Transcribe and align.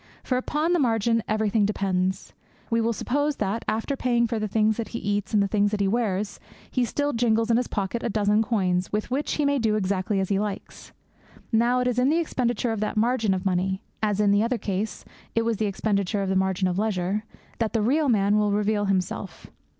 For 0.23 0.35
upon 0.39 0.73
the 0.73 0.79
margin 0.79 1.21
everything 1.27 1.63
depends. 1.63 2.33
We 2.71 2.81
will 2.81 2.91
suppose 2.91 3.35
that, 3.35 3.63
after 3.67 3.95
paying 3.95 4.25
for 4.25 4.39
the 4.39 4.47
things 4.47 4.77
that 4.77 4.87
he 4.87 4.97
eats 4.97 5.31
and 5.31 5.43
the 5.43 5.47
things 5.47 5.69
that 5.69 5.79
he 5.79 5.87
wears, 5.87 6.39
he 6.71 6.85
still 6.85 7.13
jingles 7.13 7.51
in 7.51 7.57
his 7.57 7.67
pocket 7.67 8.01
a 8.01 8.09
dozen 8.09 8.41
coins, 8.41 8.91
with 8.91 9.11
which 9.11 9.33
he 9.33 9.45
may 9.45 9.59
do 9.59 9.75
exactly 9.75 10.19
as 10.19 10.29
he 10.29 10.39
likes. 10.39 10.91
Now 11.51 11.81
it 11.81 11.87
is 11.87 11.99
in 11.99 12.09
the 12.09 12.17
expenditure 12.17 12.71
of 12.71 12.79
that 12.79 12.97
margin 12.97 13.35
of 13.35 13.45
money 13.45 13.83
as, 14.01 14.19
in 14.19 14.31
the 14.31 14.41
other 14.41 14.57
case, 14.57 15.05
it 15.35 15.45
was 15.45 15.57
in 15.57 15.65
the 15.65 15.69
expenditure 15.69 16.23
of 16.23 16.29
that 16.29 16.35
margin 16.35 16.67
of 16.67 16.79
leisure 16.79 17.23
that 17.59 17.73
the 17.73 17.83
real 17.83 18.09
man 18.09 18.39
will 18.39 18.51
reveal 18.51 18.85
himself. 18.85 19.51